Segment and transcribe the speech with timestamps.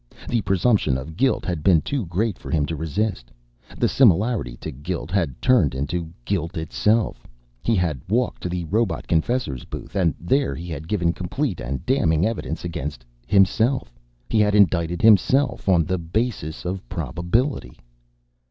[0.27, 3.29] The presumption of guilt had been too great for him to resist,
[3.77, 7.27] the similarity to guilt had turned into guilt itself.
[7.61, 11.85] He had walked to the robot confessor's booth, and there he had given complete and
[11.85, 13.93] damning evidence against himself,
[14.31, 17.77] had indicted himself on the basis of probability.